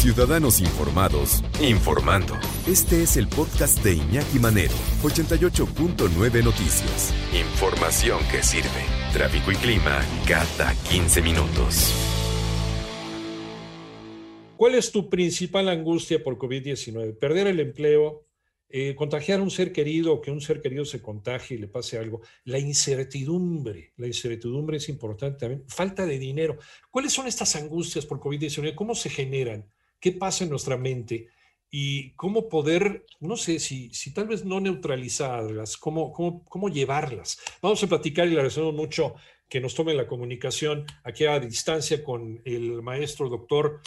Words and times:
Ciudadanos 0.00 0.60
Informados, 0.60 1.44
informando. 1.60 2.34
Este 2.66 3.02
es 3.02 3.18
el 3.18 3.28
podcast 3.28 3.84
de 3.84 3.96
Iñaki 3.96 4.38
Manero, 4.38 4.72
88.9 5.02 6.42
Noticias. 6.42 7.12
Información 7.38 8.18
que 8.30 8.42
sirve. 8.42 8.82
Tráfico 9.12 9.52
y 9.52 9.56
clima 9.56 10.00
cada 10.26 10.74
15 10.88 11.20
minutos. 11.20 11.92
¿Cuál 14.56 14.76
es 14.76 14.90
tu 14.90 15.10
principal 15.10 15.68
angustia 15.68 16.24
por 16.24 16.38
COVID-19? 16.38 17.18
¿Perder 17.18 17.48
el 17.48 17.60
empleo? 17.60 18.24
Eh, 18.70 18.94
contagiar 18.94 19.40
a 19.40 19.42
un 19.42 19.50
ser 19.50 19.70
querido 19.70 20.14
o 20.14 20.20
que 20.22 20.30
un 20.30 20.40
ser 20.40 20.62
querido 20.62 20.86
se 20.86 21.02
contagie 21.02 21.58
y 21.58 21.60
le 21.60 21.68
pase 21.68 21.98
algo. 21.98 22.22
La 22.44 22.58
incertidumbre, 22.58 23.92
la 23.98 24.06
incertidumbre 24.06 24.78
es 24.78 24.88
importante 24.88 25.40
también. 25.40 25.64
Falta 25.68 26.06
de 26.06 26.18
dinero. 26.18 26.56
¿Cuáles 26.90 27.12
son 27.12 27.26
estas 27.26 27.54
angustias 27.54 28.06
por 28.06 28.18
COVID-19? 28.18 28.74
¿Cómo 28.74 28.94
se 28.94 29.10
generan? 29.10 29.68
¿Qué 30.00 30.12
pasa 30.12 30.44
en 30.44 30.50
nuestra 30.50 30.76
mente? 30.76 31.28
Y 31.70 32.12
cómo 32.14 32.48
poder, 32.48 33.06
no 33.20 33.36
sé, 33.36 33.60
si, 33.60 33.90
si 33.92 34.12
tal 34.12 34.26
vez 34.26 34.44
no 34.44 34.60
neutralizarlas, 34.60 35.76
cómo, 35.76 36.12
cómo, 36.12 36.44
cómo 36.44 36.68
llevarlas. 36.68 37.38
Vamos 37.62 37.82
a 37.84 37.86
platicar 37.86 38.26
y 38.26 38.30
le 38.30 38.36
agradecemos 38.36 38.74
mucho 38.74 39.14
que 39.48 39.60
nos 39.60 39.74
tome 39.74 39.94
la 39.94 40.06
comunicación 40.06 40.86
aquí 41.04 41.26
a 41.26 41.38
distancia 41.38 42.02
con 42.02 42.40
el 42.44 42.82
maestro 42.82 43.28
doctor 43.28 43.80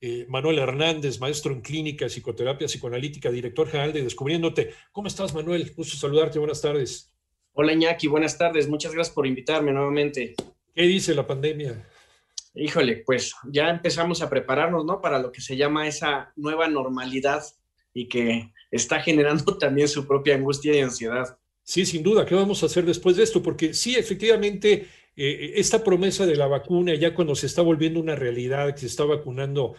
eh, 0.00 0.26
Manuel 0.28 0.58
Hernández, 0.58 1.18
maestro 1.18 1.52
en 1.52 1.60
clínica, 1.60 2.08
psicoterapia 2.08 2.68
psicoanalítica, 2.68 3.30
director 3.30 3.68
general 3.68 3.92
de 3.92 4.04
Descubriéndote. 4.04 4.72
¿Cómo 4.92 5.08
estás, 5.08 5.34
Manuel? 5.34 5.72
Gusto 5.76 5.96
saludarte, 5.96 6.38
buenas 6.38 6.62
tardes. 6.62 7.12
Hola, 7.52 7.72
Iñaki, 7.72 8.06
buenas 8.06 8.38
tardes. 8.38 8.68
Muchas 8.68 8.94
gracias 8.94 9.12
por 9.12 9.26
invitarme 9.26 9.72
nuevamente. 9.72 10.34
¿Qué 10.72 10.82
dice 10.82 11.14
la 11.16 11.26
pandemia? 11.26 11.84
Híjole, 12.58 13.02
pues 13.06 13.34
ya 13.44 13.70
empezamos 13.70 14.20
a 14.20 14.28
prepararnos, 14.28 14.84
¿no? 14.84 15.00
Para 15.00 15.18
lo 15.18 15.30
que 15.30 15.40
se 15.40 15.56
llama 15.56 15.86
esa 15.86 16.32
nueva 16.36 16.68
normalidad 16.68 17.42
y 17.94 18.08
que 18.08 18.52
está 18.70 19.00
generando 19.00 19.56
también 19.58 19.88
su 19.88 20.06
propia 20.06 20.34
angustia 20.34 20.76
y 20.76 20.80
ansiedad. 20.80 21.38
Sí, 21.62 21.86
sin 21.86 22.02
duda. 22.02 22.24
¿Qué 22.24 22.34
vamos 22.34 22.62
a 22.62 22.66
hacer 22.66 22.84
después 22.84 23.16
de 23.16 23.22
esto? 23.22 23.42
Porque 23.42 23.74
sí, 23.74 23.94
efectivamente, 23.94 24.88
eh, 25.14 25.52
esta 25.56 25.84
promesa 25.84 26.26
de 26.26 26.36
la 26.36 26.46
vacuna, 26.46 26.94
ya 26.94 27.14
cuando 27.14 27.34
se 27.34 27.46
está 27.46 27.62
volviendo 27.62 28.00
una 28.00 28.16
realidad, 28.16 28.72
que 28.72 28.80
se 28.80 28.86
está 28.86 29.04
vacunando, 29.04 29.74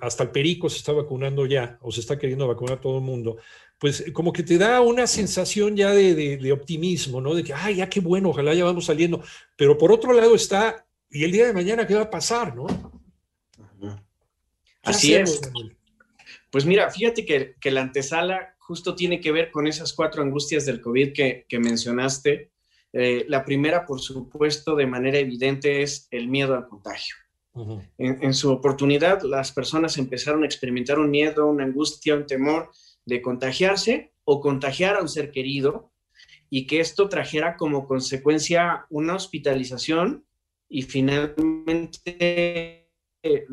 hasta 0.00 0.24
el 0.24 0.30
perico 0.30 0.68
se 0.68 0.78
está 0.78 0.92
vacunando 0.92 1.44
ya, 1.46 1.78
o 1.82 1.92
se 1.92 2.00
está 2.00 2.18
queriendo 2.18 2.48
vacunar 2.48 2.80
todo 2.80 2.98
el 2.98 3.04
mundo, 3.04 3.36
pues 3.78 4.04
como 4.12 4.32
que 4.32 4.42
te 4.42 4.56
da 4.56 4.80
una 4.80 5.06
sensación 5.06 5.76
ya 5.76 5.90
de, 5.92 6.52
optimismo, 6.52 7.20
¿no? 7.20 7.34
De 7.34 7.44
que, 7.44 7.52
ay, 7.52 7.76
ya 7.76 7.88
qué 7.88 8.00
bueno, 8.00 8.30
ojalá 8.30 8.54
ya 8.54 8.64
vamos 8.64 8.86
saliendo. 8.86 9.22
Pero 9.56 9.76
por 9.76 9.92
otro 9.92 10.12
lado 10.14 10.34
está, 10.34 10.85
¿y 11.10 11.24
el 11.24 11.32
día 11.32 11.46
de 11.46 11.52
mañana 11.52 11.86
qué 11.86 11.94
va 11.94 12.02
a 12.02 12.10
pasar, 12.10 12.54
no? 12.54 12.66
Así 14.82 15.14
es. 15.14 15.40
Pues 16.50 16.64
mira, 16.64 16.90
fíjate 16.90 17.24
que, 17.24 17.56
que, 17.60 17.70
la 17.70 17.82
antesala 17.82 18.54
justo 18.58 18.94
tiene 18.94 19.20
que 19.20 19.32
ver 19.32 19.50
con 19.50 19.66
esas 19.66 19.92
cuatro 19.92 20.22
angustias 20.22 20.64
del 20.64 20.80
COVID 20.80 21.12
que, 21.12 21.44
que 21.48 21.58
mencionaste 21.58 22.52
eh, 22.98 23.26
la 23.28 23.44
primera, 23.44 23.84
por 23.84 24.00
supuesto, 24.00 24.74
de 24.74 24.86
manera 24.86 25.18
evidente, 25.18 25.82
es 25.82 26.08
el 26.10 26.28
miedo 26.28 26.54
al 26.54 26.66
contagio. 26.66 27.14
en, 27.98 28.34
su 28.34 28.50
oportunidad, 28.50 29.22
las 29.22 29.50
personas 29.50 29.96
empezaron 29.96 30.42
a 30.42 30.46
experimentar 30.46 30.98
un 30.98 31.10
miedo, 31.10 31.46
una 31.46 31.64
angustia, 31.64 32.14
un 32.14 32.26
temor 32.26 32.70
de 33.06 33.22
contagiarse 33.22 34.12
o 34.24 34.40
contagiar 34.40 34.96
a 34.96 35.00
un 35.00 35.08
ser 35.08 35.30
querido 35.30 35.90
y 36.50 36.66
que 36.66 36.80
esto 36.80 37.08
trajera 37.08 37.56
como 37.56 37.86
consecuencia 37.86 38.86
una 38.90 39.14
hospitalización 39.14 40.25
y 40.68 40.82
finalmente 40.82 42.90
el 43.22 43.46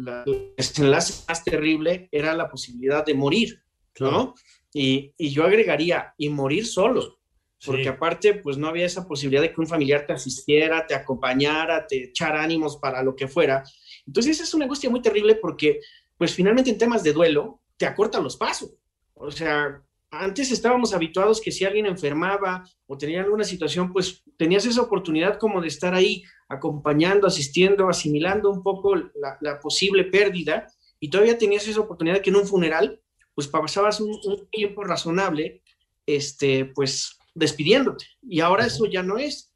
desenlace 0.58 1.23
más 1.28 1.44
terrible 1.44 2.09
era 2.11 2.33
la 2.33 2.50
posibilidad 2.50 3.05
de 3.05 3.14
morir, 3.14 3.64
¿no? 4.00 4.33
Y, 4.73 5.14
y, 5.17 5.30
yo 5.30 5.45
agregaría, 5.45 6.14
y 6.17 6.30
morir 6.30 6.66
solo, 6.66 7.20
porque 7.65 7.88
aparte, 7.88 8.36
pues 8.36 8.58
no 8.58 8.67
había 8.67 8.86
esa 8.86 9.08
posibilidad 9.08 9.42
de 9.42 9.54
que 9.54 9.61
un 9.61 9.67
familiar 9.67 10.05
te 10.05 10.14
asistiera, 10.14 10.86
te 10.86 10.95
acompañara, 10.95 11.88
te 11.88 12.05
echara 12.05 12.43
ánimos 12.43 12.77
para 12.77 13.02
lo 13.04 13.15
que 13.15 13.27
fuera. 13.27 13.64
Entonces, 14.05 14.36
esa 14.36 14.43
es 14.43 14.54
una 14.54 14.65
angustia 14.65 14.89
muy 14.89 15.02
terrible 15.02 15.36
porque, 15.36 15.80
pues 16.17 16.33
finalmente 16.33 16.71
en 16.71 16.77
temas 16.77 17.04
de 17.04 17.14
duelo, 17.14 17.61
te 17.77 17.86
acortan 17.86 18.23
los 18.23 18.36
pasos. 18.36 18.73
O 19.14 19.32
sea, 19.32 19.82
antes 20.14 20.52
estábamos 20.52 20.94
habituados 20.94 21.42
que 21.42 21.52
si 21.52 21.66
alguien 21.66 21.88
enfermaba 21.88 22.64
o 22.86 22.98
tenía 22.98 23.22
alguna 23.22 23.44
situación, 23.44 23.92
pues 23.92 24.24
tenías 24.38 24.66
esa 24.66 24.82
oportunidad 24.82 25.40
como 25.40 25.60
de 25.60 25.68
estar 25.68 25.96
ahí 25.96 26.24
acompañando, 26.48 27.26
asistiendo, 27.26 27.90
asimilando 27.90 28.52
un 28.52 28.62
poco 28.62 28.96
la, 28.96 29.60
posible 29.60 30.04
pérdida 30.04 30.68
y 31.00 31.10
todavía 31.10 31.38
tenías 31.38 31.68
esa 31.68 31.82
oportunidad 31.82 32.22
que 32.22 32.30
en 32.30 32.36
un 32.36 32.46
funeral, 32.46 33.02
pues 33.34 33.48
pasabas 33.48 34.00
un, 34.00 34.12
un 34.26 34.48
tiempo 34.52 34.84
razonable, 34.84 35.64
este, 36.06 36.66
pues 36.66 37.18
despidiéndote. 37.34 38.06
Y 38.22 38.42
ahora 38.42 38.68
eso 38.68 38.86
ya 38.86 39.02
no 39.02 39.18
es. 39.18 39.52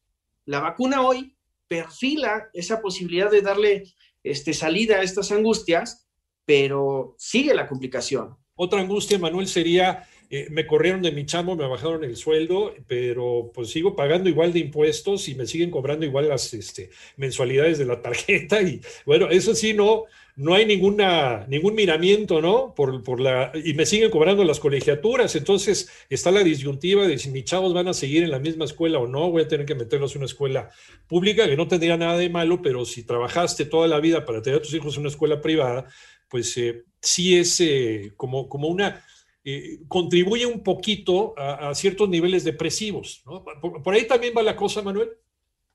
La 0.45 0.59
vacuna 0.59 1.01
hoy 1.01 1.37
perfila 1.67 2.49
esa 2.53 2.81
posibilidad 2.81 3.29
de 3.29 3.41
darle 3.41 3.83
este, 4.23 4.53
salida 4.53 4.97
a 4.97 5.03
estas 5.03 5.31
angustias, 5.31 6.07
pero 6.45 7.15
sigue 7.19 7.53
la 7.53 7.67
complicación. 7.67 8.37
Otra 8.55 8.81
angustia, 8.81 9.19
Manuel, 9.19 9.47
sería, 9.47 10.07
eh, 10.29 10.47
me 10.49 10.67
corrieron 10.67 11.01
de 11.01 11.11
mi 11.11 11.25
chamo, 11.25 11.55
me 11.55 11.67
bajaron 11.67 12.03
el 12.03 12.17
sueldo, 12.17 12.73
pero 12.87 13.51
pues 13.53 13.69
sigo 13.69 13.95
pagando 13.95 14.29
igual 14.29 14.51
de 14.51 14.59
impuestos 14.59 15.29
y 15.29 15.35
me 15.35 15.47
siguen 15.47 15.71
cobrando 15.71 16.05
igual 16.05 16.27
las 16.27 16.53
este, 16.53 16.89
mensualidades 17.15 17.77
de 17.77 17.85
la 17.85 18.01
tarjeta. 18.01 18.61
Y 18.61 18.81
bueno, 19.05 19.29
eso 19.29 19.55
sí, 19.55 19.73
no, 19.73 20.03
no 20.35 20.53
hay 20.53 20.65
ninguna, 20.65 21.45
ningún 21.47 21.75
miramiento, 21.75 22.41
¿no? 22.41 22.75
Por, 22.75 23.03
por 23.03 23.19
la, 23.19 23.51
y 23.55 23.73
me 23.73 23.85
siguen 23.85 24.11
cobrando 24.11 24.43
las 24.43 24.59
colegiaturas, 24.59 25.35
entonces 25.35 25.89
está 26.09 26.29
la 26.29 26.43
disyuntiva 26.43 27.07
de 27.07 27.17
si 27.17 27.31
mis 27.31 27.45
chavos 27.45 27.73
van 27.73 27.87
a 27.87 27.93
seguir 27.93 28.23
en 28.23 28.31
la 28.31 28.39
misma 28.39 28.65
escuela 28.65 28.99
o 28.99 29.07
no, 29.07 29.31
voy 29.31 29.43
a 29.43 29.47
tener 29.47 29.65
que 29.65 29.75
meterlos 29.75 30.13
en 30.13 30.19
una 30.19 30.27
escuela 30.27 30.69
pública, 31.07 31.47
que 31.47 31.57
no 31.57 31.67
tendría 31.67 31.97
nada 31.97 32.17
de 32.17 32.29
malo, 32.29 32.61
pero 32.61 32.85
si 32.85 33.03
trabajaste 33.03 33.65
toda 33.65 33.87
la 33.87 33.99
vida 33.99 34.25
para 34.25 34.41
tener 34.41 34.59
a 34.59 34.61
tus 34.61 34.73
hijos 34.73 34.95
en 34.95 35.01
una 35.01 35.09
escuela 35.09 35.41
privada, 35.41 35.87
pues 36.27 36.55
eh, 36.57 36.83
sí 37.01 37.37
es 37.37 37.59
eh, 37.61 38.11
como, 38.15 38.49
como 38.49 38.67
una... 38.67 39.03
Eh, 39.49 39.79
contribuye 39.87 40.45
un 40.45 40.61
poquito 40.61 41.33
a, 41.37 41.73
ciertos 41.73 42.09
niveles 42.09 42.43
depresivos. 42.43 43.23
¿no? 43.25 43.45
por 43.81 43.93
ahí 43.93 44.05
también 44.05 44.33
va 44.35 44.43
la 44.43 44.57
cosa, 44.57 44.81
Manuel. 44.81 45.09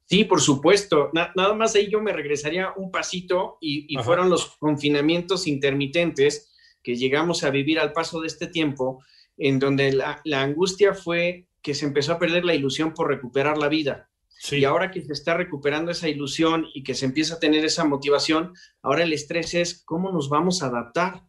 Sí, 0.05 0.25
por 0.25 0.43
supuesto. 0.43 1.11
nada 1.15 1.55
más 1.55 1.75
ahí 1.75 1.89
yo 1.91 2.03
me 2.03 2.13
regresaría 2.13 2.75
un 2.77 2.91
pasito 2.91 3.57
y, 3.63 3.97
fueron 4.05 4.29
los 4.29 4.59
confinamientos 4.59 5.47
intermitentes 5.47 6.53
que 6.83 6.97
llegamos 6.97 7.45
a 7.45 7.51
vivir 7.51 7.81
al 7.81 7.95
paso 7.95 8.21
de 8.21 8.27
este 8.27 8.47
tiempo, 8.47 9.03
en 9.39 9.59
donde 9.59 9.91
la, 9.95 10.43
angustia 10.43 10.93
fue 10.93 11.47
que 11.63 11.73
se 11.73 11.87
empezó 11.87 12.13
a 12.13 12.19
perder 12.19 12.45
la 12.45 12.55
ilusión 12.55 12.93
por 12.93 13.09
recuperar 13.09 13.57
la 13.57 13.69
vida. 13.69 14.11
Y 14.51 14.65
ahora 14.65 14.91
que 14.91 15.01
se 15.01 15.15
está 15.15 15.35
recuperando 15.35 15.93
esa 15.93 16.11
ilusión 16.11 16.67
y 16.75 16.83
que 16.83 16.93
se 16.93 17.07
empieza 17.07 17.37
a 17.37 17.41
tener 17.41 17.65
esa 17.65 17.87
motivación, 17.87 18.53
ahora 18.83 19.05
el 19.05 19.15
estrés 19.15 19.55
es 19.55 19.83
cómo 19.83 20.13
nos 20.13 20.29
vamos 20.29 20.63
a 20.63 20.67
adaptar. 20.67 21.23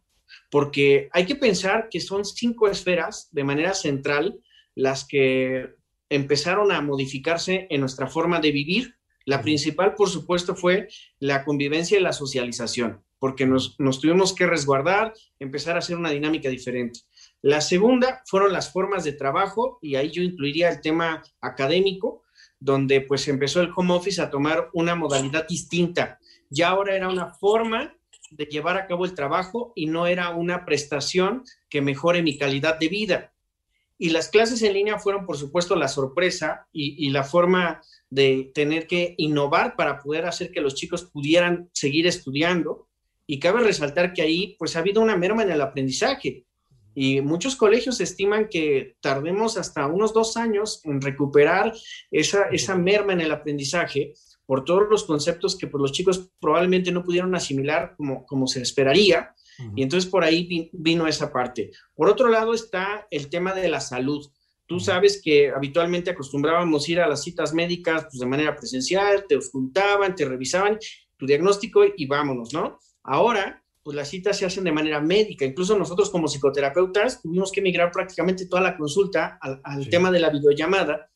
Porque 0.50 1.08
hay 1.12 1.26
que 1.26 1.36
pensar 1.36 1.88
que 1.90 2.00
son 2.00 2.24
cinco 2.24 2.68
esferas 2.68 3.28
de 3.32 3.44
manera 3.44 3.74
central 3.74 4.40
las 4.74 5.06
que 5.06 5.74
empezaron 6.08 6.72
a 6.72 6.80
modificarse 6.80 7.66
en 7.70 7.80
nuestra 7.80 8.06
forma 8.06 8.40
de 8.40 8.52
vivir. 8.52 8.96
La 9.24 9.40
principal, 9.40 9.94
por 9.94 10.08
supuesto, 10.08 10.54
fue 10.54 10.88
la 11.18 11.44
convivencia 11.44 11.98
y 11.98 12.02
la 12.02 12.12
socialización, 12.12 13.02
porque 13.18 13.46
nos, 13.46 13.76
tuvimos 14.00 14.34
que 14.34 14.46
resguardar, 14.46 15.14
empezar 15.38 15.76
a 15.76 15.78
hacer 15.78 15.96
una 15.96 16.10
dinámica 16.10 16.50
diferente. 16.50 17.00
La 17.40 17.60
segunda 17.60 18.22
fueron 18.26 18.52
las 18.52 18.70
formas 18.70 19.02
de 19.04 19.12
trabajo, 19.12 19.78
y 19.80 19.96
ahí 19.96 20.10
yo 20.10 20.22
incluiría 20.22 20.68
el 20.68 20.80
tema 20.80 21.22
académico, 21.40 22.22
donde 22.60 23.00
pues 23.00 23.26
empezó 23.28 23.60
el 23.60 23.72
home 23.74 23.94
office 23.94 24.20
a 24.20 24.30
tomar 24.30 24.70
una 24.72 24.94
modalidad 24.94 25.46
distinta. 25.48 26.18
Ya 26.50 26.68
ahora 26.68 26.94
era 26.94 27.08
una 27.08 27.30
forma 27.34 27.96
de 28.36 28.46
llevar 28.46 28.76
a 28.76 28.86
cabo 28.86 29.04
el 29.04 29.14
trabajo 29.14 29.72
y 29.74 29.86
no 29.86 30.06
era 30.06 30.30
una 30.30 30.64
prestación 30.64 31.44
que 31.68 31.80
mejore 31.80 32.22
mi 32.22 32.38
calidad 32.38 32.78
de 32.78 32.88
vida. 32.88 33.34
Y 33.96 34.10
las 34.10 34.28
clases 34.28 34.62
en 34.62 34.72
línea 34.74 34.98
fueron, 34.98 35.24
por 35.24 35.36
supuesto, 35.36 35.76
la 35.76 35.88
sorpresa 35.88 36.66
y, 36.72 37.10
la 37.10 37.22
forma 37.22 37.80
de 38.10 38.50
tener 38.54 38.86
que 38.86 39.14
innovar 39.18 39.76
para 39.76 40.00
poder 40.00 40.26
hacer 40.26 40.50
que 40.50 40.60
los 40.60 40.74
chicos 40.74 41.04
pudieran 41.04 41.70
seguir 41.72 42.06
estudiando. 42.06 42.88
Y 43.26 43.38
cabe 43.38 43.62
resaltar 43.62 44.12
que 44.12 44.22
ahí, 44.22 44.56
pues, 44.58 44.74
ha 44.74 44.80
habido 44.80 45.00
una 45.00 45.16
merma 45.16 45.44
en 45.44 45.52
el 45.52 45.60
aprendizaje. 45.60 46.44
Y 46.94 47.20
muchos 47.20 47.56
colegios 47.56 48.00
estiman 48.00 48.48
que 48.48 48.96
tardemos 49.00 49.56
hasta 49.56 49.86
unos 49.86 50.12
dos 50.12 50.36
años 50.36 50.80
en 50.84 51.00
recuperar 51.00 51.72
esa, 52.10 52.44
esa 52.50 52.76
merma 52.76 53.12
en 53.12 53.20
el 53.20 53.32
aprendizaje 53.32 54.14
por 54.46 54.64
todos 54.64 54.84
los 54.90 55.04
conceptos 55.04 55.56
que 55.56 55.66
pues, 55.66 55.80
los 55.80 55.92
chicos 55.92 56.30
probablemente 56.40 56.92
no 56.92 57.04
pudieron 57.04 57.34
asimilar 57.34 57.94
como, 57.96 58.26
como 58.26 58.46
se 58.46 58.62
esperaría 58.62 59.34
y 59.76 59.82
entonces 59.82 60.10
por 60.10 60.24
ahí 60.24 60.70
vino 60.72 61.06
esa 61.06 61.32
parte. 61.32 61.70
Por 61.94 62.08
otro 62.08 62.28
lado 62.28 62.54
está 62.54 63.06
el 63.10 63.28
tema 63.30 63.54
de 63.54 63.68
la 63.68 63.80
salud. 63.80 64.26
Tú 64.66 64.80
sabes 64.80 65.20
que 65.22 65.50
habitualmente 65.50 66.10
acostumbrábamos 66.10 66.88
ir 66.88 67.00
a 67.00 67.06
las 67.06 67.22
citas 67.22 67.54
médicas 67.54 68.04
pues, 68.04 68.18
de 68.18 68.26
manera 68.26 68.56
presencial, 68.56 69.26
te 69.28 69.36
ocultaban, 69.36 70.14
te 70.14 70.24
revisaban 70.24 70.78
tu 71.16 71.26
diagnóstico 71.26 71.82
y 71.96 72.06
vámonos, 72.06 72.52
¿no? 72.52 72.78
Ahora 73.02 73.60
pues 73.84 73.94
las 73.94 74.08
citas 74.08 74.38
se 74.38 74.46
hacen 74.46 74.64
de 74.64 74.72
manera 74.72 74.98
médica. 75.00 75.44
Incluso 75.44 75.78
nosotros 75.78 76.08
como 76.08 76.26
psicoterapeutas 76.26 77.20
tuvimos 77.20 77.52
que 77.52 77.60
migrar 77.60 77.92
prácticamente 77.92 78.46
toda 78.46 78.62
la 78.62 78.76
consulta 78.76 79.38
al, 79.40 79.88
tema 79.90 80.10
de 80.10 80.20
la 80.20 80.30
videollamada 80.30 81.10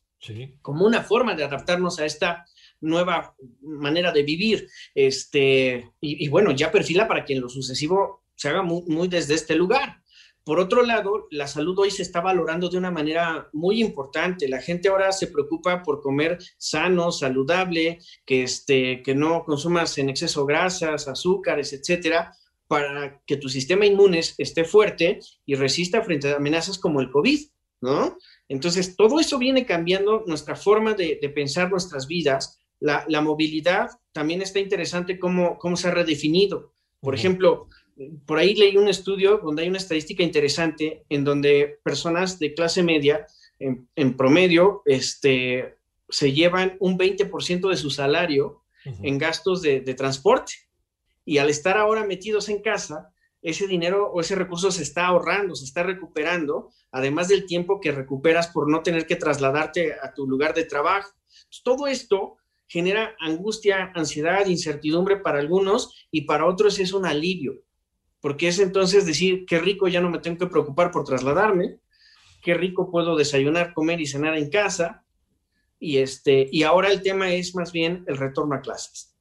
como 0.61 0.85
una 0.85 1.01
forma 1.01 1.33
de 1.33 1.43
adaptarnos 1.43 1.99
a 1.99 2.05
esta 2.05 2.45
nueva 2.81 3.35
manera 3.61 4.11
de 4.11 4.23
vivir. 4.23 4.67
Este, 4.93 5.91
y, 6.01 6.27
bueno, 6.29 6.51
ya 6.51 6.71
perfila 6.71 7.07
para 7.07 7.25
que 7.25 7.33
en 7.33 7.41
lo 7.41 7.49
sucesivo 7.49 8.23
se 8.35 8.49
haga 8.49 8.61
muy, 8.61 9.07
desde 9.07 9.35
este 9.35 9.55
lugar. 9.55 10.01
Por 10.43 10.59
otro 10.59 10.83
lado, 10.83 11.27
la 11.29 11.47
salud 11.47 11.77
hoy 11.77 11.91
se 11.91 12.01
está 12.01 12.21
valorando 12.21 12.69
de 12.69 12.77
una 12.77 12.89
manera 12.89 13.49
muy 13.53 13.81
importante. 13.81 14.47
La 14.47 14.61
gente 14.61 14.89
ahora 14.89 15.11
se 15.11 15.27
preocupa 15.27 15.83
por 15.83 16.01
comer 16.01 16.39
sano, 16.57 17.11
saludable, 17.11 17.99
que, 18.25 18.43
este, 18.43 19.03
que 19.03 19.13
no 19.13 19.43
consumas 19.43 19.97
en 19.97 20.09
exceso 20.09 20.45
grasas, 20.45 21.07
azúcares, 21.07 21.73
etcétera, 21.73 22.33
para 22.67 23.21
que 23.25 23.37
tu 23.37 23.49
sistema 23.49 23.85
inmune 23.85 24.21
esté 24.37 24.63
fuerte 24.63 25.19
y 25.45 25.55
resista 25.55 26.01
frente 26.03 26.31
a 26.31 26.37
amenazas 26.37 26.77
como 26.77 27.01
el 27.01 27.11
COVID, 27.11 27.39
¿no? 27.81 28.17
Entonces, 28.47 28.95
todo 28.95 29.19
eso 29.19 29.37
viene 29.37 29.65
cambiando 29.65 30.23
nuestra 30.25 30.55
forma 30.55 30.93
de, 30.93 31.17
pensar 31.33 31.69
nuestras 31.69 32.07
vidas. 32.07 32.59
La, 32.79 33.21
movilidad 33.21 33.89
también 34.11 34.41
está 34.41 34.59
interesante 34.59 35.19
cómo, 35.19 35.57
cómo 35.57 35.75
se 35.75 35.87
ha 35.87 35.91
redefinido. 35.91 36.73
Por 37.01 37.15
ejemplo, 37.15 37.67
por 38.25 38.37
ahí 38.37 38.55
leí 38.55 38.77
un 38.77 38.87
estudio 38.87 39.39
donde 39.43 39.63
hay 39.63 39.69
una 39.69 39.77
estadística 39.77 40.23
interesante 40.23 41.05
en 41.09 41.23
donde 41.23 41.79
personas 41.83 42.39
de 42.39 42.53
clase 42.53 42.83
media, 42.83 43.25
en, 43.59 44.17
promedio, 44.17 44.81
este, 44.85 45.77
se 46.07 46.31
llevan 46.31 46.77
un 46.79 46.97
20% 46.97 47.69
de 47.69 47.75
su 47.77 47.89
salario 47.89 48.63
en 48.85 49.17
gastos 49.17 49.61
de 49.61 49.93
transporte. 49.95 50.53
Y 51.25 51.37
al 51.37 51.49
estar 51.49 51.77
ahora 51.77 52.05
metidos 52.05 52.47
en 52.49 52.61
casa, 52.61 53.13
ese 53.41 53.67
dinero 53.67 54.11
o 54.11 54.19
ese 54.21 54.35
recurso 54.35 54.71
se 54.71 54.83
está 54.83 55.07
ahorrando, 55.07 55.55
se 55.55 55.65
está 55.65 55.83
recuperando, 55.83 56.71
además 56.91 57.27
del 57.27 57.45
tiempo 57.45 57.79
que 57.79 57.91
recuperas 57.91 58.47
por 58.47 58.69
no 58.69 58.81
tener 58.83 59.07
que 59.07 59.15
trasladarte 59.15 59.93
a 59.93 60.13
tu 60.13 60.27
lugar 60.27 60.53
de 60.53 60.65
trabajo. 60.65 61.09
todo 61.63 61.87
esto 61.87 62.37
genera 62.69 63.15
angustia, 63.19 63.91
ansiedad, 63.95 64.45
incertidumbre 64.45 65.17
para 65.17 65.39
algunos 65.39 66.07
y 66.11 66.21
para 66.21 66.45
otros 66.45 66.79
es 66.79 66.93
un 66.93 67.05
alivio, 67.05 67.63
porque 68.21 68.47
es 68.47 68.59
entonces 68.59 69.05
decir, 69.05 69.45
qué 69.45 69.59
rico, 69.59 69.87
ya 69.87 69.99
no 69.99 70.09
me 70.09 70.19
tengo 70.19 70.37
que 70.37 70.47
preocupar 70.47 70.91
por 70.91 71.03
trasladarme, 71.03 71.79
qué 72.41 72.53
rico 72.53 72.91
puedo 72.91 73.17
desayunar, 73.17 73.73
comer 73.73 73.99
y 73.99 74.05
cenar 74.05 74.37
en 74.37 74.49
casa. 74.49 75.03
Y, 75.79 75.97
este, 75.97 76.47
y 76.51 76.63
ahora 76.63 76.91
el 76.91 77.01
tema 77.01 77.31
es 77.33 77.55
más 77.55 77.71
bien 77.71 78.03
el 78.07 78.17
retorno 78.17 78.55
a 78.55 78.61
clases. 78.61 79.15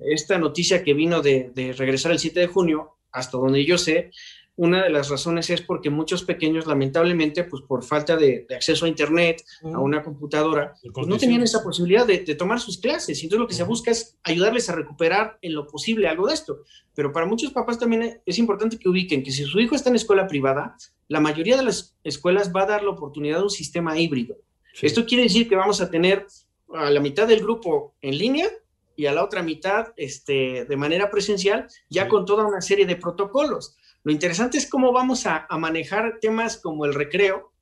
Esta 0.00 0.38
noticia 0.38 0.82
que 0.82 0.92
vino 0.92 1.22
de, 1.22 1.52
regresar 1.78 2.10
el 2.10 2.18
7 2.18 2.40
de 2.40 2.46
junio, 2.48 2.96
hasta 3.12 3.38
donde 3.38 3.64
yo 3.64 3.78
sé, 3.78 4.10
una 4.56 4.84
de 4.84 4.90
las 4.90 5.08
razones 5.08 5.48
es 5.50 5.62
porque 5.62 5.88
muchos 5.88 6.24
pequeños, 6.24 6.66
lamentablemente, 6.66 7.44
pues 7.44 7.62
por 7.62 7.82
falta 7.82 8.16
de, 8.16 8.46
acceso 8.54 8.84
a 8.84 8.88
Internet, 8.88 9.42
a 9.62 9.78
una 9.78 10.02
computadora, 10.02 10.74
pues 10.92 11.06
no 11.06 11.16
tenían 11.16 11.42
esa 11.42 11.62
posibilidad 11.62 12.06
de, 12.06 12.18
tomar 12.34 12.60
sus 12.60 12.78
clases. 12.78 13.22
Entonces 13.22 13.40
lo 13.40 13.48
que 13.48 13.54
se 13.54 13.64
busca 13.64 13.90
es 13.90 14.18
ayudarles 14.22 14.68
a 14.68 14.74
recuperar 14.74 15.38
en 15.40 15.54
lo 15.54 15.66
posible 15.66 16.08
algo 16.08 16.26
de 16.26 16.34
esto. 16.34 16.60
Pero 16.94 17.12
para 17.12 17.26
muchos 17.26 17.52
papás 17.52 17.78
también 17.78 18.20
es 18.26 18.38
importante 18.38 18.78
que 18.78 18.88
ubiquen 18.88 19.22
que 19.22 19.32
si 19.32 19.44
su 19.44 19.58
hijo 19.58 19.74
está 19.74 19.88
en 19.88 19.96
escuela 19.96 20.26
privada, 20.26 20.76
la 21.08 21.20
mayoría 21.20 21.56
de 21.56 21.64
las 21.64 21.96
escuelas 22.04 22.52
va 22.54 22.62
a 22.62 22.66
dar 22.66 22.82
la 22.82 22.90
oportunidad 22.90 23.38
de 23.38 23.44
un 23.44 23.50
sistema 23.50 23.98
híbrido. 23.98 24.36
Esto 24.80 25.06
quiere 25.06 25.24
decir 25.24 25.48
que 25.48 25.56
vamos 25.56 25.80
a 25.80 25.90
tener 25.90 26.26
a 26.74 26.90
la 26.90 27.00
mitad 27.00 27.26
del 27.26 27.40
grupo 27.40 27.94
en 28.00 28.18
línea 28.18 28.48
y 28.96 29.06
a 29.06 29.12
la 29.12 29.24
otra 29.24 29.42
mitad 29.42 29.92
este, 29.96 30.64
de 30.66 30.76
manera 30.76 31.10
presencial, 31.10 31.66
ya 31.88 32.08
con 32.08 32.24
toda 32.24 32.46
una 32.46 32.60
serie 32.60 32.86
de 32.86 32.96
protocolos. 32.96 33.76
Lo 34.04 34.12
interesante 34.12 34.58
es 34.58 34.68
cómo 34.68 34.92
vamos 34.92 35.26
a, 35.26 35.46
manejar 35.58 36.18
temas 36.20 36.56
como 36.56 36.84
el 36.84 36.94
recreo. 36.94 37.52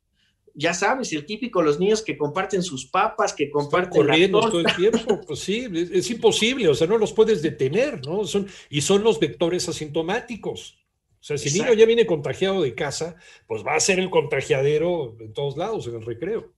Ya 0.55 0.75
sabes, 0.75 1.13
el 1.13 1.27
típico, 1.27 1.63
los 1.63 1.79
niños 1.79 2.03
que 2.03 2.19
comparten 2.19 2.63
sus 2.63 2.87
papas, 2.87 3.33
que 3.33 3.51
comparten. 3.51 4.03
corriendo 4.03 4.41
todo 4.41 4.61
el 4.61 4.75
tiempo, 4.75 5.21
pues 5.27 5.39
sí, 5.39 5.67
es, 5.73 6.11
imposible, 6.11 6.69
o 6.69 6.75
sea, 6.75 6.87
no 6.87 6.99
los 6.99 7.13
puedes 7.13 7.41
detener, 7.41 8.05
¿no? 8.05 8.25
Son, 8.25 8.49
y 8.69 8.81
son 8.81 9.05
los 9.05 9.21
vectores 9.21 9.69
asintomáticos. 9.69 10.77
O 11.21 11.23
sea, 11.23 11.39
si 11.39 11.49
el 11.49 11.55
niño 11.55 11.75
ya 11.75 11.87
viene 11.87 12.07
contagiado 12.07 12.63
de 12.63 12.75
casa, 12.75 13.17
pues 13.47 13.65
va 13.65 13.75
a 13.75 13.81
ser 13.81 14.01
el 14.01 14.11
contagiadero 14.11 15.17
en 15.21 15.33
todos 15.33 15.57
lados, 15.57 15.87
en 15.87 15.97
el 15.97 16.05
recreo. 16.05 16.53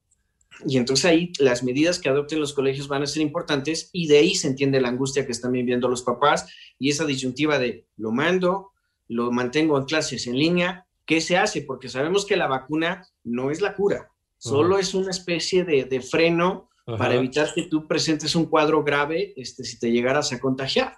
Y 0.66 0.76
entonces 0.76 1.04
ahí 1.04 1.32
las 1.38 1.62
medidas 1.62 1.98
que 1.98 2.08
adopten 2.08 2.40
los 2.40 2.52
colegios 2.52 2.88
van 2.88 3.02
a 3.02 3.06
ser 3.06 3.22
importantes 3.22 3.90
y 3.92 4.06
de 4.06 4.18
ahí 4.18 4.34
se 4.34 4.48
entiende 4.48 4.80
la 4.80 4.88
angustia 4.88 5.26
que 5.26 5.32
están 5.32 5.52
viviendo 5.52 5.88
los 5.88 6.02
papás 6.02 6.46
y 6.78 6.90
esa 6.90 7.04
disyuntiva 7.04 7.58
de 7.58 7.86
lo 7.96 8.12
mando, 8.12 8.71
lo 9.12 9.30
mantengo 9.30 9.78
en 9.78 9.84
clases 9.84 10.26
en 10.26 10.36
línea, 10.36 10.86
¿qué 11.04 11.20
se 11.20 11.36
hace? 11.36 11.62
Porque 11.62 11.88
sabemos 11.88 12.26
que 12.26 12.36
la 12.36 12.46
vacuna 12.46 13.06
no 13.24 13.50
es 13.50 13.60
la 13.60 13.74
cura, 13.74 14.10
solo 14.38 14.78
es 14.78 14.94
una 14.94 15.10
especie 15.10 15.64
de, 15.64 16.00
freno 16.00 16.68
para 16.84 17.14
evitar 17.14 17.52
que 17.54 17.62
tú 17.64 17.86
presentes 17.86 18.34
un 18.34 18.46
cuadro 18.46 18.82
grave 18.82 19.32
este, 19.36 19.64
si 19.64 19.78
te 19.78 19.90
llegaras 19.90 20.32
a 20.32 20.40
contagiar, 20.40 20.94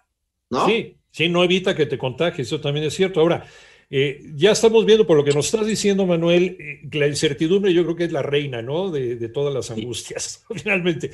¿no? 0.50 0.66
Sí, 0.66 0.96
sí, 1.10 1.28
no 1.28 1.44
evita 1.44 1.74
que 1.74 1.86
te 1.86 1.98
contagies, 1.98 2.46
eso 2.46 2.60
también 2.60 2.86
es 2.86 2.94
cierto. 2.94 3.20
Ahora, 3.20 3.46
eh, 3.90 4.22
ya 4.34 4.52
estamos 4.52 4.86
viendo 4.86 5.06
por 5.06 5.16
lo 5.16 5.24
que 5.24 5.32
nos 5.32 5.46
estás 5.46 5.66
diciendo, 5.66 6.06
Manuel, 6.06 6.56
eh, 6.58 6.88
la 6.92 7.06
incertidumbre 7.06 7.72
yo 7.72 7.84
creo 7.84 7.96
que 7.96 8.04
es 8.04 8.12
la 8.12 8.22
reina, 8.22 8.62
¿no? 8.62 8.90
De, 8.90 9.28
todas 9.28 9.52
las 9.52 9.70
angustias, 9.70 10.44
finalmente. 10.54 11.10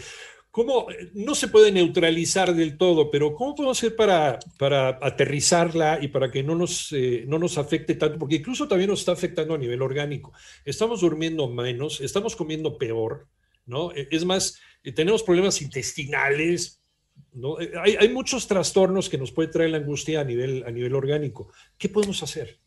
¿Cómo 0.51 0.89
no 1.15 1.35
se 1.37 1.47
puede 1.47 1.71
neutralizar 1.71 2.55
del 2.55 2.77
todo, 2.77 3.11
pero 3.11 3.35
cómo 3.35 3.55
podemos 3.55 3.79
hacer 3.79 3.95
para, 3.95 4.41
para 4.59 4.99
aterrizarla 5.01 6.01
y 6.03 6.09
para 6.09 6.31
que 6.31 6.43
no 6.43 6.57
nos, 6.57 6.91
eh, 6.93 7.25
no 7.29 7.39
nos 7.39 7.57
afecte 7.57 7.95
tanto? 7.95 8.19
Porque 8.19 8.37
incluso 8.37 8.67
también 8.67 8.91
nos 8.91 9.01
está 9.01 9.13
afectando 9.13 9.55
a 9.55 9.59
nivel 9.59 9.81
orgánico. 9.81 10.33
Estamos 10.65 11.03
durmiendo 11.03 11.49
menos, 11.49 12.01
estamos 12.01 12.35
comiendo 12.35 12.79
peor, 12.79 13.29
¿no? 13.65 13.93
Es 13.93 14.25
más, 14.25 14.59
tenemos 14.95 15.23
problemas 15.23 15.63
intestinales, 15.63 16.83
¿no? 17.33 17.57
Hay, 17.83 17.97
hay, 17.97 18.09
muchos 18.09 18.49
trastornos 18.49 19.09
que 19.09 19.19
nos 19.19 19.31
puede 19.31 19.51
traer 19.51 19.71
la 19.71 19.79
angustia 19.79 20.21
a 20.21 20.25
nivel, 20.25 20.65
a 20.67 20.71
nivel 20.73 20.95
orgánico. 20.95 21.53
¿Qué 21.79 21.89
podemos 21.89 22.23
hacer? 22.25 22.59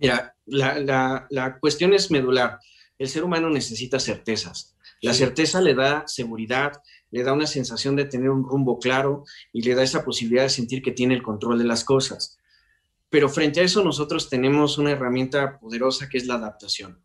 Mira, 0.00 0.34
la, 0.46 1.26
la, 1.30 1.58
cuestión 1.58 1.94
es 1.94 2.10
medular. 2.10 2.58
El 2.98 3.08
ser 3.08 3.24
humano 3.24 3.50
necesita 3.50 3.98
certezas. 3.98 4.75
La 5.02 5.12
certeza 5.12 5.60
le 5.60 5.74
da 5.74 6.04
seguridad, 6.06 6.72
le 7.10 7.22
da 7.22 7.32
una 7.32 7.46
sensación 7.46 7.96
de 7.96 8.06
tener 8.06 8.30
un 8.30 8.44
rumbo 8.44 8.78
claro 8.78 9.24
y 9.52 9.62
le 9.62 9.74
da 9.74 9.82
esa 9.82 10.04
posibilidad 10.04 10.44
de 10.44 10.50
sentir 10.50 10.82
que 10.82 10.92
tiene 10.92 11.14
el 11.14 11.22
control 11.22 11.58
de 11.58 11.64
las 11.64 11.84
cosas. 11.84 12.38
Pero 13.08 13.28
frente 13.28 13.60
a 13.60 13.64
eso 13.64 13.84
nosotros 13.84 14.28
tenemos 14.28 14.78
una 14.78 14.90
herramienta 14.90 15.58
poderosa 15.58 16.08
que 16.08 16.18
es 16.18 16.26
la 16.26 16.34
adaptación. 16.34 17.00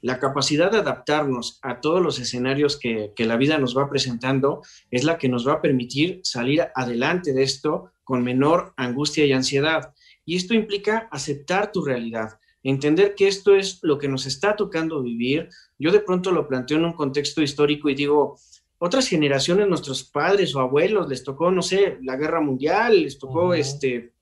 La 0.00 0.18
capacidad 0.18 0.72
de 0.72 0.78
adaptarnos 0.78 1.60
a 1.62 1.80
todos 1.80 2.02
los 2.02 2.18
escenarios 2.18 2.76
que, 2.76 3.12
que, 3.14 3.24
la 3.24 3.36
vida 3.36 3.56
nos 3.58 3.76
va 3.76 3.88
presentando 3.88 4.62
es 4.90 5.04
la 5.04 5.16
que 5.16 5.28
nos 5.28 5.46
va 5.46 5.54
a 5.54 5.62
permitir 5.62 6.20
salir 6.24 6.66
adelante 6.74 7.32
de 7.32 7.44
esto 7.44 7.92
con 8.02 8.24
menor 8.24 8.74
angustia 8.76 9.24
y 9.24 9.32
ansiedad. 9.32 9.94
Y 10.24 10.34
esto 10.34 10.54
implica 10.54 11.08
aceptar 11.12 11.70
tu 11.70 11.84
realidad, 11.84 12.40
entender 12.62 13.14
que 13.14 13.28
esto 13.28 13.54
es 13.54 13.78
lo 13.82 13.98
que 13.98 14.08
nos 14.08 14.26
está 14.26 14.56
tocando 14.56 15.02
vivir. 15.02 15.48
Yo 15.78 15.92
de 15.92 16.00
pronto 16.00 16.32
lo 16.32 16.46
planteo 16.46 16.78
en 16.78 16.84
un 16.84 16.92
contexto 16.92 17.42
histórico 17.42 17.88
y 17.88 17.94
digo, 17.94 18.36
otras 18.78 19.08
generaciones, 19.08 19.68
nuestros 19.68 20.04
padres 20.04 20.54
o 20.54 20.60
abuelos, 20.60 21.08
les 21.08 21.22
tocó, 21.22 21.50
no 21.50 21.62
sé, 21.62 21.98
la 22.02 22.16
guerra 22.16 22.40
mundial, 22.40 23.02
les 23.02 23.18
tocó 23.18 23.52
este, 23.52 24.14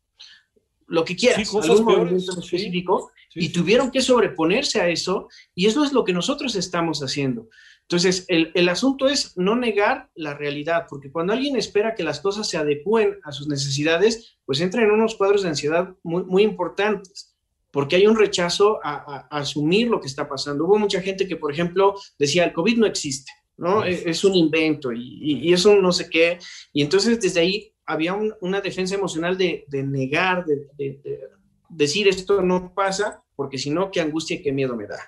lo 0.89 1.05
que 1.05 1.15
quieras, 1.15 1.55
algún 1.55 1.85
movimiento 1.85 2.33
específico, 2.33 3.13
y 3.35 3.51
tuvieron 3.51 3.91
que 3.93 4.01
sobreponerse 4.01 4.81
a 4.81 4.89
eso, 4.89 5.29
y 5.55 5.67
eso 5.67 5.85
es 5.85 5.93
lo 5.93 6.03
que 6.03 6.13
nosotros 6.13 6.57
estamos 6.57 7.01
haciendo. 7.03 7.49
Entonces, 7.83 8.25
el, 8.29 8.51
el, 8.55 8.69
asunto 8.69 9.07
es 9.07 9.37
no 9.37 9.55
negar 9.55 10.11
la 10.15 10.35
realidad, 10.35 10.87
porque 10.91 11.13
cuando 11.13 11.33
alguien 11.33 11.57
espera 11.57 11.95
que 11.95 12.03
las 12.03 12.21
cosas 12.21 12.49
se 12.49 12.57
adecúen 12.57 13.17
a 13.23 13.33
sus 13.33 13.47
necesidades, 13.47 14.39
pues 14.45 14.61
entra 14.61 14.83
en 14.83 14.91
unos 14.91 15.15
cuadros 15.15 15.43
de 15.43 15.51
ansiedad 15.51 15.95
muy, 16.03 16.25
muy 16.25 16.43
importantes, 16.43 17.28
porque 17.71 17.97
hay 17.97 18.07
un 18.07 18.17
rechazo 18.17 18.79
a, 18.83 19.27
asumir 19.31 19.89
lo 19.89 20.01
que 20.01 20.07
está 20.07 20.29
pasando. 20.29 20.65
Hubo 20.65 20.79
mucha 20.79 21.01
gente 21.01 21.27
que, 21.27 21.37
por 21.37 21.53
ejemplo, 21.53 21.95
decía, 22.19 22.45
el 22.45 22.53
COVID 22.53 22.79
no 22.79 22.87
existe, 22.87 23.33
¿no? 23.57 23.85
Es, 23.85 24.25
un 24.25 24.35
invento 24.35 24.93
y, 24.93 25.49
y, 25.49 25.53
eso 25.53 25.75
no 25.77 25.93
sé 25.93 26.09
qué. 26.09 26.39
Y 26.73 26.83
entonces 26.83 27.21
desde 27.21 27.41
ahí 27.41 27.73
había 27.85 28.15
una 28.41 28.61
defensa 28.61 28.95
emocional 28.95 29.37
de, 29.37 29.65
de 29.69 29.83
negar, 29.83 30.45
de, 30.45 30.67
de 30.77 31.21
decir 31.69 32.09
esto 32.09 32.43
no 32.43 32.73
pasa, 32.75 33.23
porque 33.37 33.59
si 33.59 33.71
no, 33.71 33.91
qué 33.91 34.01
angustia 34.01 34.37
y 34.37 34.43
qué 34.43 34.53
miedo 34.53 34.77
me 34.77 34.87
da 34.87 34.99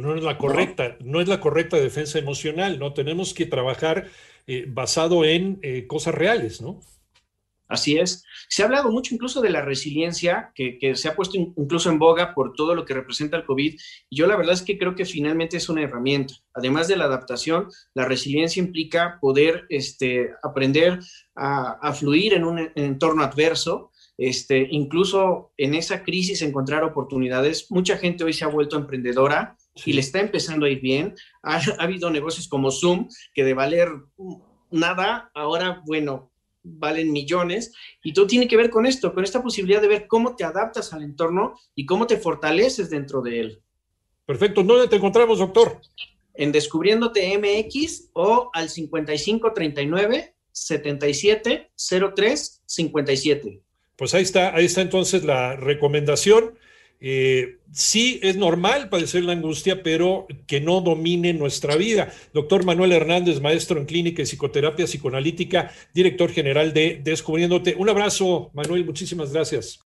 no 0.00 0.14
es 0.14 0.22
la 0.22 0.38
correcta, 0.38 0.96
no, 1.00 1.20
es 1.20 1.28
la 1.28 1.40
correcta 1.40 1.76
defensa 1.76 2.18
emocional, 2.18 2.78
¿no? 2.78 2.92
Tenemos 2.92 3.32
que 3.32 3.46
trabajar 3.46 4.08
eh, 4.46 4.64
basado 4.68 5.24
en 5.24 5.58
eh, 5.62 5.86
cosas 5.86 6.14
reales, 6.14 6.60
¿no? 6.60 6.80
Así 7.68 7.96
es. 7.96 8.24
Se 8.48 8.62
ha 8.62 8.66
hablado 8.66 8.90
mucho 8.90 9.14
incluso 9.14 9.40
de 9.40 9.50
la 9.50 9.62
resiliencia, 9.62 10.52
que, 10.54 10.78
se 10.94 11.08
ha 11.08 11.16
puesto 11.16 11.38
incluso 11.38 11.90
en 11.90 11.98
boga 11.98 12.34
por 12.34 12.52
todo 12.52 12.74
lo 12.74 12.84
que 12.84 12.94
representa 12.94 13.36
el 13.36 13.44
COVID. 13.44 13.74
Y 14.10 14.16
yo 14.16 14.26
la 14.26 14.36
verdad 14.36 14.54
es 14.54 14.62
que 14.62 14.78
creo 14.78 14.94
que 14.94 15.04
finalmente 15.04 15.56
es 15.56 15.68
una 15.68 15.82
herramienta. 15.82 16.34
Además 16.52 16.88
de 16.88 16.96
la 16.96 17.04
adaptación, 17.04 17.68
la 17.94 18.04
resiliencia 18.04 18.62
implica 18.62 19.18
poder 19.20 19.64
este, 19.70 20.30
aprender 20.42 21.00
a, 21.34 21.78
a, 21.80 21.92
fluir 21.94 22.34
en 22.34 22.44
un 22.44 22.70
entorno 22.74 23.24
adverso 23.24 23.90
este, 24.16 24.68
incluso 24.70 25.52
en 25.56 25.74
esa 25.74 26.02
crisis 26.02 26.42
encontrar 26.42 26.84
oportunidades. 26.84 27.70
Mucha 27.70 27.96
gente 27.96 28.24
hoy 28.24 28.32
se 28.32 28.44
ha 28.44 28.48
vuelto 28.48 28.76
emprendedora 28.76 29.56
y 29.84 29.92
le 29.92 30.00
está 30.00 30.20
empezando 30.20 30.66
a 30.66 30.70
ir 30.70 30.80
bien. 30.80 31.14
Ha, 31.42 31.56
ha, 31.56 31.82
habido 31.82 32.10
negocios 32.10 32.48
como 32.48 32.70
Zoom 32.70 33.08
que 33.34 33.44
de 33.44 33.54
valer 33.54 33.88
nada, 34.70 35.30
ahora, 35.34 35.82
bueno, 35.86 36.32
valen 36.64 37.12
millones. 37.12 37.72
Y 38.02 38.12
todo 38.12 38.26
tiene 38.26 38.48
que 38.48 38.56
ver 38.56 38.70
con 38.70 38.86
esto, 38.86 39.14
con 39.14 39.22
esta 39.22 39.42
posibilidad 39.42 39.80
de 39.80 39.88
ver 39.88 40.06
cómo 40.08 40.34
te 40.34 40.42
adaptas 40.42 40.92
al 40.92 41.02
entorno 41.02 41.54
y 41.74 41.86
cómo 41.86 42.06
te 42.06 42.16
fortaleces 42.16 42.90
dentro 42.90 43.22
de 43.22 43.40
él. 43.40 43.62
Perfecto. 44.26 44.62
¿Dónde 44.62 44.88
te 44.88 44.96
encontramos, 44.96 45.38
doctor? 45.38 45.80
En 46.34 46.50
Descubriéndote 46.50 47.38
MX 47.38 48.10
o 48.14 48.50
al 48.52 48.68
5539 48.68 50.34
77 50.50 51.70
03 52.14 52.62
57. 52.66 53.60
Pues 53.96 54.14
ahí 54.14 54.22
está, 54.22 54.54
ahí 54.54 54.64
está 54.64 54.80
entonces 54.80 55.24
la 55.24 55.54
recomendación. 55.56 56.58
Eh, 57.00 57.58
sí 57.72 58.20
es 58.22 58.36
normal 58.36 58.88
padecer 58.88 59.24
la 59.24 59.32
angustia, 59.32 59.82
pero 59.82 60.26
que 60.46 60.60
no 60.60 60.80
domine 60.80 61.32
nuestra 61.34 61.76
vida. 61.76 62.12
Doctor 62.32 62.64
Manuel 62.64 62.92
Hernández, 62.92 63.40
maestro 63.40 63.78
en 63.78 63.86
clínica 63.86 64.22
y 64.22 64.26
psicoterapia 64.26 64.86
psicoanalítica, 64.86 65.70
director 65.92 66.30
general 66.30 66.72
de 66.72 67.00
Descubriéndote. 67.02 67.74
Un 67.76 67.88
abrazo, 67.88 68.50
Manuel, 68.54 68.84
muchísimas 68.84 69.32
gracias. 69.32 69.80